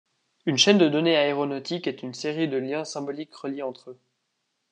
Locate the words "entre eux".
3.61-3.99